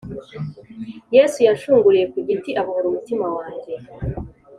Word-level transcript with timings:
Yesu 1.15 1.37
yanshunguriye 1.47 2.05
ku 2.11 2.17
giti 2.27 2.51
abohora 2.61 2.85
umutima 2.89 3.25
wanjye 3.37 3.73